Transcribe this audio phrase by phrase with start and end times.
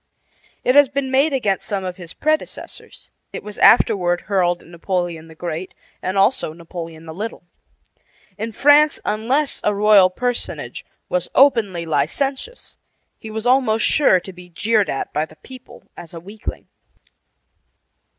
[0.63, 3.11] It had been made against some of his predecessors.
[3.31, 7.43] It was afterward hurled at Napoleon the Great, and also Napoleon the Little.
[8.35, 12.77] In France, unless a royal personage was openly licentious,
[13.19, 16.67] he was almost sure to be jeered at by the people as a weakling.